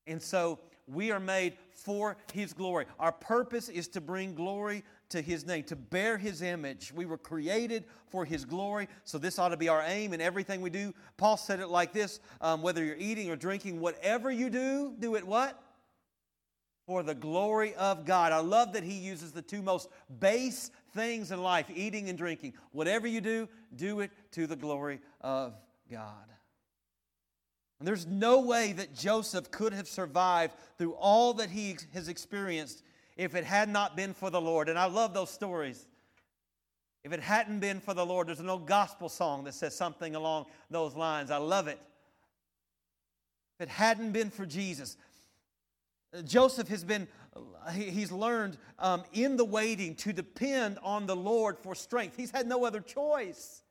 [0.07, 2.87] And so we are made for His glory.
[2.99, 6.93] Our purpose is to bring glory to His name, to bear His image.
[6.95, 10.61] We were created for His glory, so this ought to be our aim in everything
[10.61, 10.93] we do.
[11.17, 15.15] Paul said it like this um, whether you're eating or drinking, whatever you do, do
[15.15, 15.59] it what?
[16.87, 18.33] for the glory of God.
[18.33, 19.89] I love that he uses the two most
[20.21, 22.55] base things in life eating and drinking.
[22.73, 25.55] Whatever you do, do it to the glory of
[25.91, 26.27] God.
[27.79, 32.83] And there's no way that Joseph could have survived through all that he has experienced
[33.17, 34.69] if it had not been for the Lord.
[34.69, 35.87] And I love those stories.
[37.05, 40.47] If it hadn't been for the Lord, there's no gospel song that says something along
[40.71, 41.31] those lines.
[41.31, 41.79] I love it.
[43.59, 44.97] If it hadn't been for Jesus,
[46.25, 47.09] Joseph has been,
[47.75, 52.17] he's learned um, in the waiting to depend on the Lord for strength.
[52.17, 53.63] He's had no other choice.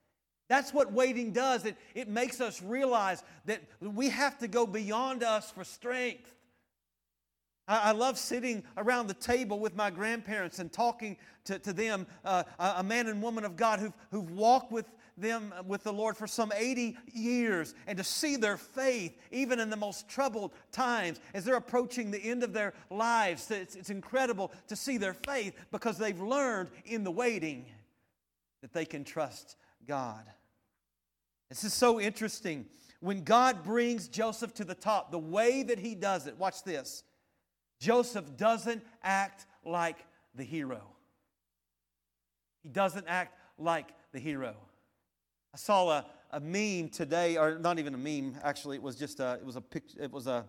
[0.50, 1.66] That's what waiting does.
[1.66, 6.36] It, it makes us realize that we have to go beyond us for strength.
[7.78, 12.44] I, love sitting around the table with my grandparents and talking to, to them, uh,
[12.60, 14.86] a man and woman of God who've, who've walked with
[15.18, 19.70] them with the Lord for some 80 years and to see their faith, even in
[19.70, 23.50] the most troubled times, as they're approaching the end of their lives.
[23.52, 27.66] It's, it's incredible to see their faith because they've learned in the waiting
[28.62, 29.56] that they can trust
[29.88, 30.24] God.
[31.50, 32.66] This is so interesting.
[33.00, 37.04] When God brings Joseph to the top, the way that he does it, watch this.
[37.82, 40.82] Joseph doesn't act like the hero.
[42.62, 44.56] He doesn't act like the hero.
[45.52, 49.20] I saw a, a meme today, or not even a meme, actually, it was just
[49.20, 50.46] a, it was a, pic, it was a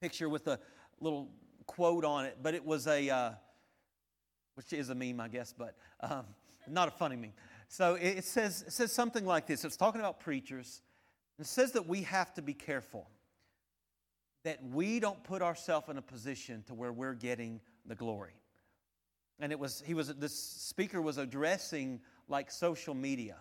[0.00, 0.58] picture with a
[1.00, 1.28] little
[1.66, 3.30] quote on it, but it was a, uh,
[4.54, 6.24] which is a meme, I guess, but um,
[6.66, 7.34] not a funny meme.
[7.68, 10.80] So it, says, it says something like this it's talking about preachers.
[11.38, 13.10] It says that we have to be careful
[14.44, 18.34] that we don't put ourselves in a position to where we're getting the glory.
[19.40, 23.36] And it was, he was, this speaker was addressing like social media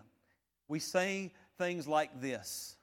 [0.71, 2.77] we say things like this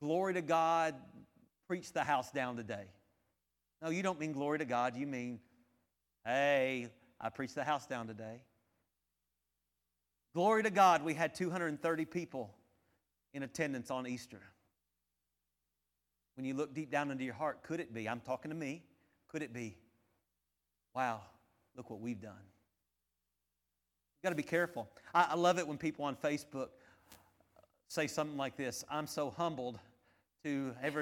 [0.00, 0.94] Glory to God,
[1.66, 2.84] preach the house down today.
[3.82, 4.94] No, you don't mean glory to God.
[4.94, 5.40] You mean,
[6.24, 6.88] hey,
[7.20, 8.42] I preached the house down today.
[10.34, 12.54] Glory to God, we had 230 people
[13.32, 14.42] in attendance on Easter.
[16.38, 18.08] When you look deep down into your heart, could it be?
[18.08, 18.84] I'm talking to me.
[19.26, 19.76] Could it be?
[20.94, 21.20] Wow,
[21.76, 22.30] look what we've done.
[24.14, 24.88] You got to be careful.
[25.12, 26.68] I, I love it when people on Facebook
[27.88, 29.80] say something like this I'm so humbled
[30.44, 30.94] to have,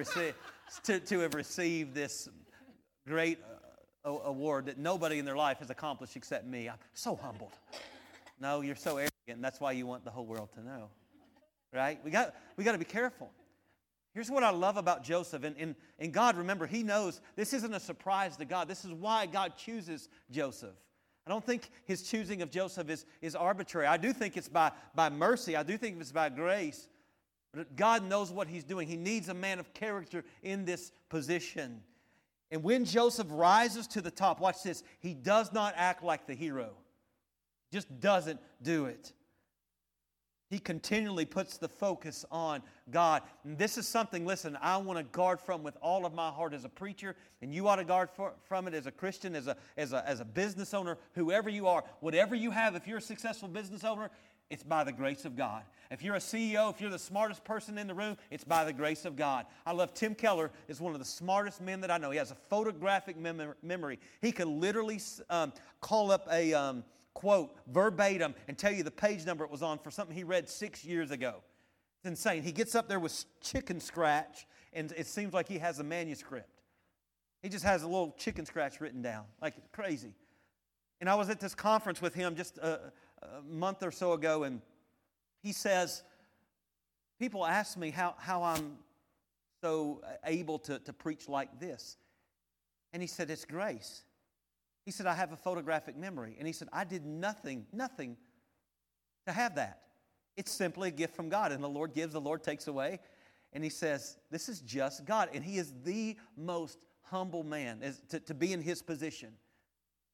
[0.84, 2.30] to, to have received this
[3.06, 3.38] great
[4.06, 6.70] uh, award that nobody in their life has accomplished except me.
[6.70, 7.52] I'm so humbled.
[8.40, 10.88] No, you're so arrogant, and that's why you want the whole world to know.
[11.74, 12.00] Right?
[12.02, 13.30] We got, we got to be careful.
[14.16, 15.44] Here's what I love about Joseph.
[15.44, 18.66] And, and, and God, remember, He knows this isn't a surprise to God.
[18.66, 20.74] This is why God chooses Joseph.
[21.26, 23.86] I don't think his choosing of Joseph is, is arbitrary.
[23.86, 26.88] I do think it's by, by mercy, I do think it's by grace.
[27.52, 28.88] But God knows what he's doing.
[28.88, 31.82] He needs a man of character in this position.
[32.50, 36.34] And when Joseph rises to the top, watch this, he does not act like the
[36.34, 36.70] hero,
[37.70, 39.12] just doesn't do it.
[40.48, 43.22] He continually puts the focus on God.
[43.44, 46.54] And this is something, listen, I want to guard from with all of my heart
[46.54, 49.48] as a preacher, and you ought to guard for, from it as a Christian, as
[49.48, 51.82] a, as, a, as a business owner, whoever you are.
[52.00, 54.10] Whatever you have, if you're a successful business owner,
[54.48, 55.64] it's by the grace of God.
[55.90, 58.72] If you're a CEO, if you're the smartest person in the room, it's by the
[58.72, 59.46] grace of God.
[59.64, 62.12] I love Tim Keller is one of the smartest men that I know.
[62.12, 63.98] He has a photographic mem- memory.
[64.20, 65.00] He can literally
[65.30, 66.84] um, call up a, um,
[67.16, 70.50] quote verbatim and tell you the page number it was on for something he read
[70.50, 71.36] six years ago.
[71.98, 72.42] It's insane.
[72.42, 76.60] He gets up there with chicken scratch, and it seems like he has a manuscript.
[77.42, 80.12] He just has a little chicken scratch written down, like crazy.
[81.00, 82.76] And I was at this conference with him just uh,
[83.22, 84.60] a month or so ago, and
[85.42, 86.02] he says,
[87.18, 88.76] People ask me how, how I'm
[89.62, 91.96] so able to, to preach like this.
[92.92, 94.02] And he said, It's grace.
[94.86, 96.36] He said, I have a photographic memory.
[96.38, 98.16] And he said, I did nothing, nothing
[99.26, 99.82] to have that.
[100.36, 101.50] It's simply a gift from God.
[101.50, 103.00] And the Lord gives, the Lord takes away.
[103.52, 105.28] And he says, This is just God.
[105.34, 107.80] And he is the most humble man
[108.10, 109.32] to, to be in his position.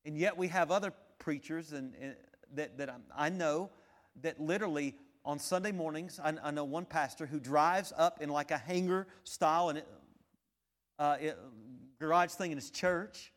[0.06, 2.16] And yet we have other preachers and, and
[2.54, 3.70] that, that I know
[4.22, 4.94] that literally
[5.24, 9.06] on Sunday mornings, I, I, know one pastor who drives up in like a hangar
[9.24, 9.82] style and
[10.98, 11.38] uh, it,
[12.00, 13.32] garage thing in his church.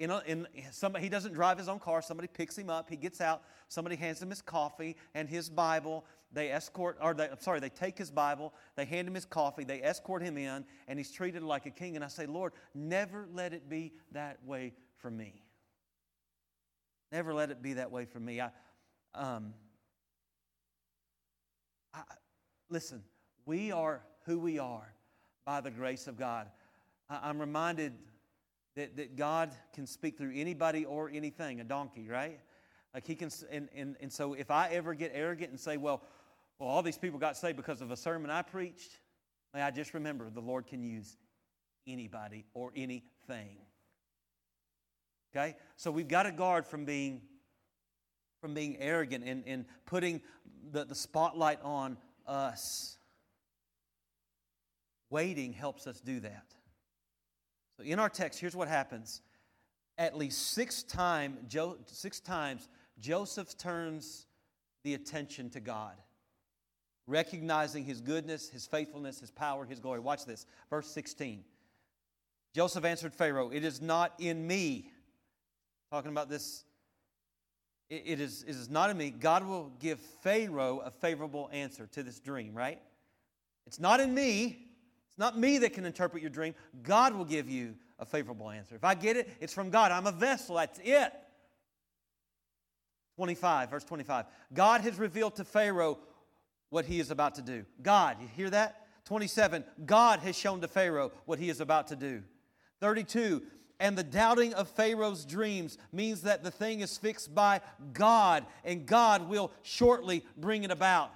[0.00, 2.00] You know, in somebody, he doesn't drive his own car.
[2.00, 2.88] Somebody picks him up.
[2.88, 3.42] He gets out.
[3.68, 6.06] Somebody hands him his coffee and his Bible.
[6.32, 8.54] They escort, or they, I'm sorry, they take his Bible.
[8.76, 9.62] They hand him his coffee.
[9.62, 11.96] They escort him in, and he's treated like a king.
[11.96, 15.42] And I say, Lord, never let it be that way for me.
[17.12, 18.40] Never let it be that way for me.
[18.40, 18.50] I,
[19.14, 19.52] um,
[21.92, 22.04] I,
[22.70, 23.02] listen,
[23.44, 24.94] we are who we are
[25.44, 26.48] by the grace of God.
[27.10, 27.92] I, I'm reminded
[28.76, 32.40] that, that God can speak through anybody or anything, a donkey, right?
[32.94, 36.02] Like he can, and, and, and so if I ever get arrogant and say, well,
[36.58, 38.90] well, all these people got saved because of a sermon I preached,
[39.54, 41.16] may I just remember the Lord can use
[41.86, 43.56] anybody or anything.
[45.34, 45.56] Okay?
[45.76, 47.22] So we've got to guard from being
[48.40, 50.22] from being arrogant and, and putting
[50.72, 52.96] the, the spotlight on us.
[55.10, 56.46] Waiting helps us do that.
[57.80, 59.22] So in our text, here's what happens.
[59.96, 62.68] At least six, time, jo- six times,
[62.98, 64.26] Joseph turns
[64.84, 65.94] the attention to God,
[67.06, 70.00] recognizing his goodness, his faithfulness, his power, his glory.
[70.00, 70.46] Watch this.
[70.68, 71.42] Verse 16.
[72.54, 74.90] Joseph answered Pharaoh, It is not in me
[75.90, 76.64] talking about this.
[77.88, 79.10] It is, it is not in me.
[79.10, 82.80] God will give Pharaoh a favorable answer to this dream, right?
[83.66, 84.69] It's not in me.
[85.10, 86.54] It's not me that can interpret your dream.
[86.82, 88.74] God will give you a favorable answer.
[88.74, 89.92] If I get it, it's from God.
[89.92, 90.56] I'm a vessel.
[90.56, 91.12] That's it.
[93.16, 94.24] 25, verse 25.
[94.54, 95.98] God has revealed to Pharaoh
[96.70, 97.66] what he is about to do.
[97.82, 98.86] God, you hear that?
[99.04, 99.64] 27.
[99.84, 102.22] God has shown to Pharaoh what he is about to do.
[102.80, 103.42] 32.
[103.78, 107.60] And the doubting of Pharaoh's dreams means that the thing is fixed by
[107.92, 111.12] God, and God will shortly bring it about.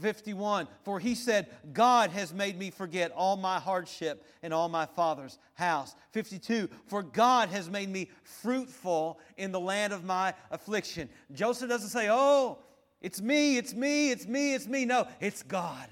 [0.00, 4.86] 51 For he said, God has made me forget all my hardship in all my
[4.86, 5.94] father's house.
[6.12, 11.08] 52 For God has made me fruitful in the land of my affliction.
[11.32, 12.58] Joseph doesn't say, Oh,
[13.00, 14.84] it's me, it's me, it's me, it's me.
[14.84, 15.88] No, it's God.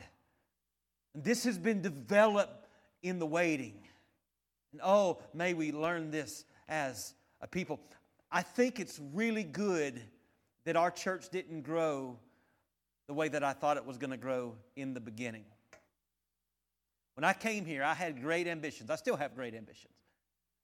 [1.14, 2.66] And this has been developed
[3.02, 3.80] in the waiting.
[4.72, 7.80] And oh, may we learn this as a people.
[8.30, 10.02] I think it's really good
[10.64, 12.18] that our church didn't grow
[13.08, 15.44] the way that I thought it was going to grow in the beginning.
[17.14, 18.90] When I came here, I had great ambitions.
[18.90, 19.94] I still have great ambitions.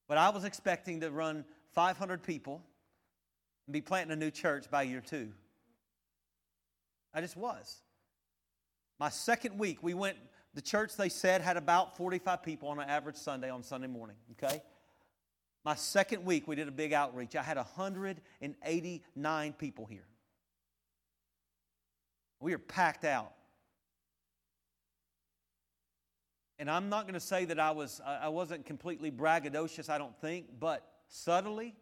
[0.07, 2.63] But I was expecting to run 500 people
[3.67, 5.33] and be planting a new church by year two.
[7.13, 7.81] I just was.
[9.01, 10.17] My second week, we went
[10.53, 14.17] the church, they said, had about 45 people on an average Sunday on Sunday morning,
[14.33, 14.63] okay?
[15.65, 17.35] My second week, we did a big outreach.
[17.35, 20.07] I had 189 people here.
[22.45, 23.33] We are packed out.
[26.59, 30.15] And I'm not going to say that I, was, I wasn't completely braggadocious, I don't
[30.21, 31.75] think, but subtly,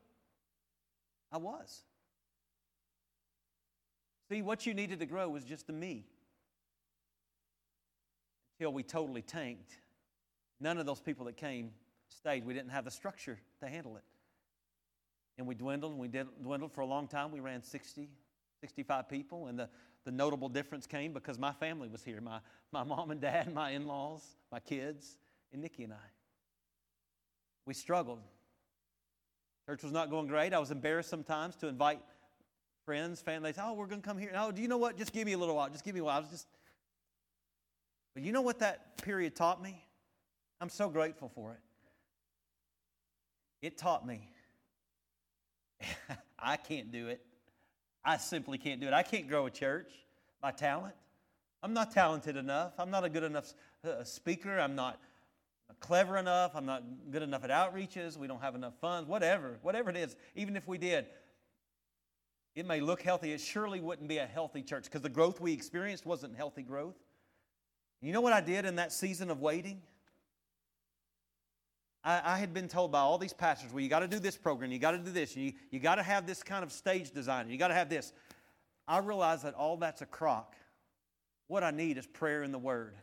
[1.32, 1.82] I was.
[4.28, 6.04] See, what you needed to grow was just the me
[8.60, 9.72] until we totally tanked.
[10.60, 11.72] None of those people that came
[12.08, 12.46] stayed.
[12.46, 14.04] We didn't have the structure to handle it.
[15.38, 17.32] And we dwindled, and we did, dwindled for a long time.
[17.32, 18.08] We ran 60,
[18.60, 19.68] 65 people, and the,
[20.04, 22.40] the notable difference came because my family was here my,
[22.72, 25.16] my mom and dad, my in laws, my kids,
[25.52, 26.10] and Nikki and I.
[27.66, 28.18] We struggled.
[29.66, 30.52] Church was not going great.
[30.52, 32.00] I was embarrassed sometimes to invite
[32.84, 33.52] friends, family.
[33.52, 34.32] Say, Oh, we're going to come here.
[34.34, 34.96] Oh, do you know what?
[34.96, 35.70] Just give me a little while.
[35.70, 36.16] Just give me a while.
[36.16, 36.46] I was just
[38.14, 39.82] but you know what that period taught me?
[40.60, 41.60] I'm so grateful for it.
[43.62, 44.28] It taught me
[46.38, 47.24] I can't do it.
[48.04, 48.92] I simply can't do it.
[48.92, 49.90] I can't grow a church
[50.40, 50.94] by talent.
[51.62, 52.72] I'm not talented enough.
[52.78, 54.58] I'm not a good enough uh, speaker.
[54.58, 54.98] I'm not
[55.80, 56.52] clever enough.
[56.54, 58.16] I'm not good enough at outreaches.
[58.16, 59.08] We don't have enough funds.
[59.08, 61.06] Whatever, whatever it is, even if we did,
[62.54, 63.32] it may look healthy.
[63.32, 66.96] It surely wouldn't be a healthy church because the growth we experienced wasn't healthy growth.
[68.00, 69.80] You know what I did in that season of waiting?
[72.04, 74.36] I, I had been told by all these pastors, well, you got to do this
[74.36, 77.12] program, you got to do this, you, you got to have this kind of stage
[77.12, 78.12] design, you got to have this.
[78.88, 80.56] I realized that all that's a crock.
[81.46, 82.96] What I need is prayer and the Word.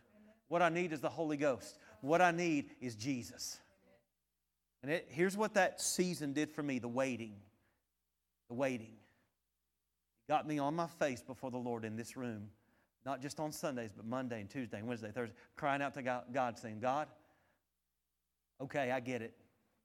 [0.48, 1.78] What I need is the Holy Ghost.
[2.00, 3.58] What I need is Jesus.
[4.82, 7.36] And it, here's what that season did for me the waiting.
[8.48, 8.94] The waiting.
[10.28, 12.48] It got me on my face before the Lord in this room,
[13.06, 16.58] not just on Sundays, but Monday and Tuesday and Wednesday, Thursday, crying out to God
[16.58, 17.08] saying, God,
[18.60, 19.34] okay, I get it.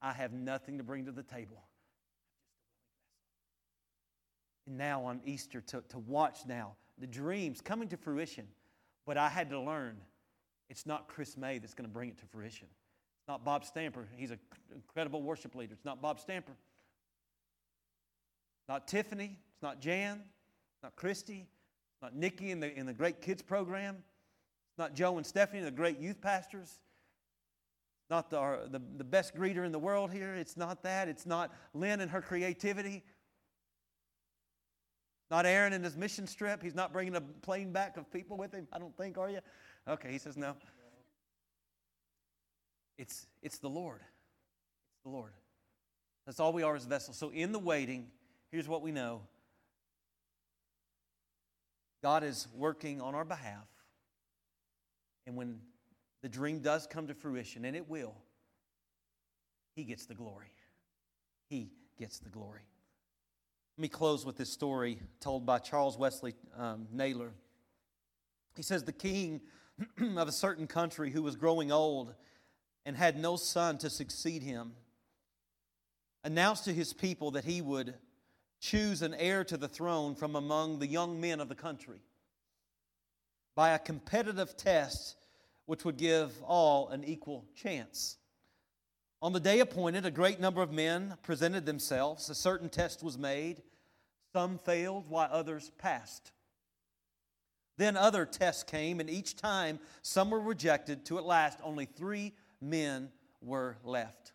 [0.01, 1.63] I have nothing to bring to the table.
[4.67, 8.47] And now on Easter, to, to watch now the dreams coming to fruition.
[9.05, 9.97] But I had to learn
[10.69, 12.67] it's not Chris May that's going to bring it to fruition.
[12.71, 14.07] It's not Bob Stamper.
[14.15, 14.39] He's an
[14.73, 15.73] incredible worship leader.
[15.73, 16.53] It's not Bob Stamper.
[18.67, 19.37] Not Tiffany.
[19.53, 20.17] It's not Jan.
[20.17, 21.47] It's not Christy.
[22.01, 23.95] Not Nikki in the, in the great kids program.
[23.95, 26.79] It's not Joe and Stephanie, the great youth pastors.
[28.09, 30.35] Not the, the, the best greeter in the world here.
[30.35, 31.07] It's not that.
[31.07, 33.03] It's not Lynn and her creativity.
[35.31, 36.61] Not Aaron and his mission trip.
[36.61, 38.67] He's not bringing a plane back of people with him.
[38.71, 39.39] I don't think, are you?
[39.87, 40.55] Okay, he says no.
[42.97, 44.01] It's, it's the Lord.
[44.01, 45.31] It's the Lord.
[46.25, 47.17] That's all we are as vessels.
[47.17, 48.07] So in the waiting,
[48.51, 49.21] here's what we know
[52.03, 53.67] God is working on our behalf.
[55.25, 55.59] And when
[56.25, 58.15] the dream does come to fruition, and it will,
[59.75, 60.55] He gets the glory.
[61.49, 61.69] He
[61.99, 62.63] gets the glory.
[63.77, 67.31] Let me close with this story told by Charles Wesley um, Naylor.
[68.55, 69.41] He says, The king
[70.17, 72.15] of a certain country who was growing old
[72.87, 74.71] and had no son to succeed him,
[76.23, 77.93] announced to his people that he would
[78.59, 82.01] choose an heir to the throne from among the young men of the country
[83.53, 85.17] by a competitive test
[85.65, 88.17] which would give all an equal chance.
[89.21, 92.29] On the day appointed, a great number of men presented themselves.
[92.29, 93.63] A certain test was made.
[94.33, 96.31] Some failed, while others passed.
[97.77, 102.33] Then other tests came, and each time some were rejected, to at last only three
[102.61, 103.09] men
[103.41, 104.33] were left.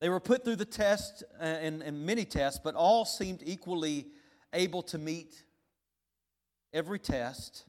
[0.00, 4.06] They were put through the test uh, and, and many tests, but all seemed equally
[4.52, 5.44] able to meet
[6.72, 7.64] every test.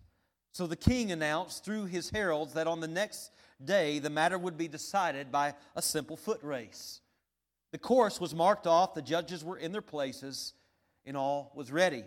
[0.53, 3.31] So the king announced through his heralds that on the next
[3.63, 7.01] day the matter would be decided by a simple foot race.
[7.71, 10.53] The course was marked off, the judges were in their places,
[11.05, 12.03] and all was ready.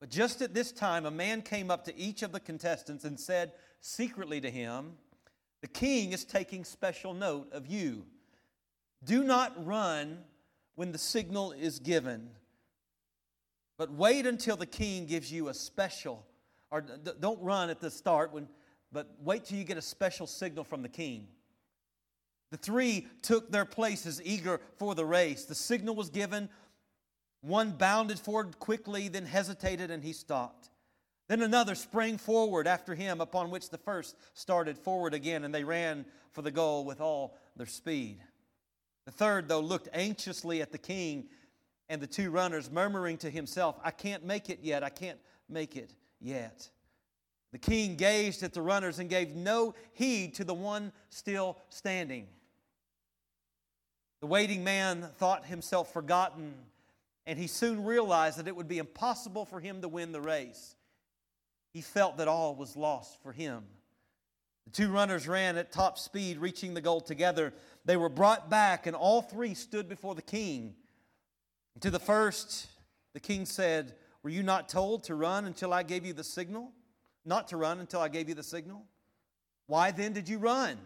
[0.00, 3.18] But just at this time, a man came up to each of the contestants and
[3.18, 4.94] said secretly to him,
[5.60, 8.04] The king is taking special note of you.
[9.04, 10.24] Do not run
[10.74, 12.30] when the signal is given,
[13.78, 16.26] but wait until the king gives you a special,
[16.72, 18.48] or don't run at the start, when,
[18.90, 21.28] but wait till you get a special signal from the king.
[22.50, 25.44] The three took their places, eager for the race.
[25.44, 26.48] The signal was given.
[27.42, 30.70] One bounded forward quickly, then hesitated, and he stopped.
[31.28, 35.64] Then another sprang forward after him, upon which the first started forward again, and they
[35.64, 38.18] ran for the goal with all their speed.
[39.04, 41.28] The third, though, looked anxiously at the king
[41.90, 45.18] and the two runners, murmuring to himself, I can't make it yet, I can't
[45.50, 45.92] make it
[46.22, 46.68] yet.
[47.52, 52.26] The king gazed at the runners and gave no heed to the one still standing.
[54.20, 56.54] The waiting man thought himself forgotten
[57.26, 60.74] and he soon realized that it would be impossible for him to win the race.
[61.72, 63.64] He felt that all was lost for him.
[64.64, 67.52] The two runners ran at top speed, reaching the goal together.
[67.84, 70.74] They were brought back, and all three stood before the king.
[71.80, 72.66] To the first,
[73.14, 76.72] the king said, Were you not told to run until I gave you the signal?
[77.24, 78.84] Not to run until I gave you the signal?
[79.66, 80.78] Why then did you run?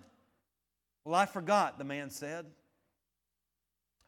[1.04, 2.46] Well, I forgot, the man said.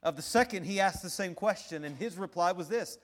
[0.02, 2.98] Of the second, he asked the same question, and his reply was this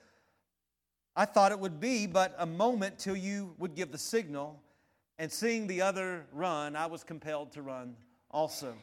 [1.15, 4.61] I thought it would be but a moment till you would give the signal,
[5.17, 7.95] and seeing the other run, I was compelled to run
[8.31, 8.75] also.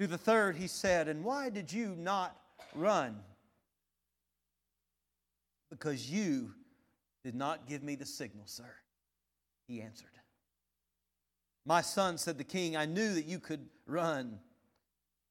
[0.00, 2.36] To the third, he said, And why did you not
[2.74, 3.20] run?
[5.84, 6.54] Because you
[7.22, 8.74] did not give me the signal, sir.
[9.68, 10.08] He answered.
[11.66, 14.40] My son, said the king, I knew that you could run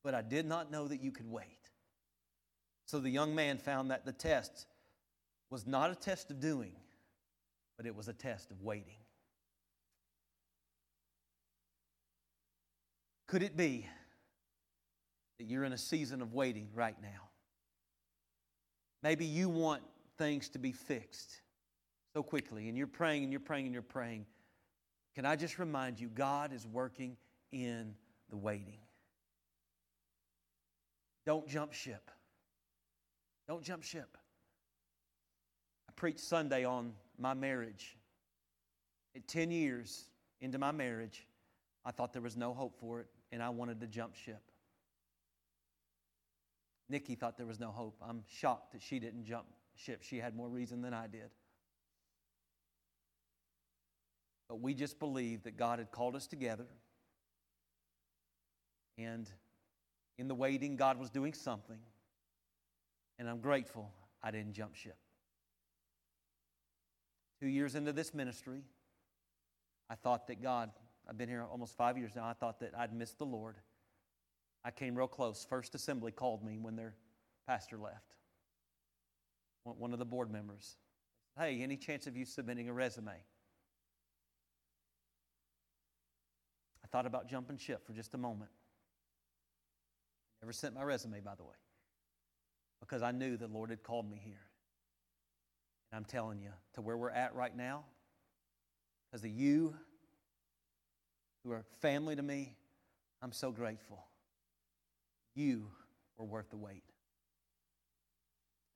[0.03, 1.69] but I did not know that you could wait.
[2.85, 4.67] So the young man found that the test
[5.49, 6.75] was not a test of doing,
[7.77, 8.97] but it was a test of waiting.
[13.27, 13.87] Could it be
[15.39, 17.29] that you're in a season of waiting right now?
[19.01, 19.81] Maybe you want
[20.17, 21.41] things to be fixed
[22.13, 24.25] so quickly, and you're praying and you're praying and you're praying.
[25.15, 27.17] Can I just remind you, God is working
[27.51, 27.95] in
[28.29, 28.79] the waiting.
[31.25, 32.11] Don't jump ship.
[33.47, 34.17] Don't jump ship.
[35.89, 37.97] I preached Sunday on my marriage.
[39.15, 40.05] At 10 years
[40.41, 41.27] into my marriage,
[41.85, 44.41] I thought there was no hope for it, and I wanted to jump ship.
[46.89, 47.95] Nikki thought there was no hope.
[48.07, 49.45] I'm shocked that she didn't jump.
[49.75, 51.29] Ship she had more reason than I did.
[54.47, 56.67] But we just believed that God had called us together.
[58.97, 59.27] And
[60.17, 61.79] in the waiting, God was doing something.
[63.17, 64.97] And I'm grateful I didn't jump ship.
[67.41, 68.61] Two years into this ministry,
[69.89, 70.69] I thought that God,
[71.09, 73.57] I've been here almost five years now, I thought that I'd missed the Lord.
[74.63, 75.45] I came real close.
[75.49, 76.95] First Assembly called me when their
[77.47, 78.15] pastor left.
[79.63, 80.75] One of the board members.
[81.37, 83.11] Hey, any chance of you submitting a resume?
[86.83, 88.51] I thought about jumping ship for just a moment.
[90.41, 91.55] Never sent my resume, by the way,
[92.81, 94.45] because I knew the Lord had called me here.
[95.91, 97.85] And I'm telling you, to where we're at right now,
[99.09, 99.75] because of you
[101.43, 102.55] who are family to me,
[103.21, 104.05] I'm so grateful.
[105.35, 105.67] You
[106.17, 106.83] were worth the wait.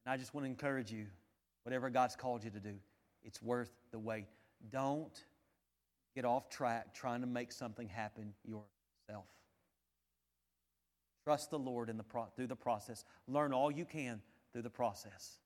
[0.08, 1.06] And I just want to encourage you
[1.64, 2.76] whatever God's called you to do,
[3.26, 4.28] it's worth the wait.
[4.72, 5.12] Don't
[6.16, 9.26] get off track trying to make something happen yourself.
[11.26, 13.04] Trust the Lord in the pro- through the process.
[13.28, 14.22] Learn all you can
[14.54, 15.40] through the process.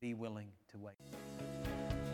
[0.00, 1.51] Be willing to wait.